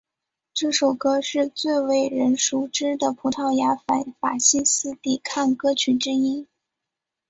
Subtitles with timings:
[0.55, 6.47] 这首歌是最为人熟知的葡萄牙反法西斯抵抗歌曲之一。